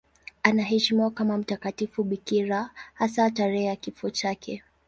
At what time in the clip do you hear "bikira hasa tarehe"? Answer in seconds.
2.03-3.65